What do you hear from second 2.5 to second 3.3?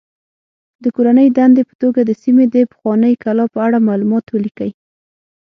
د پخوانۍ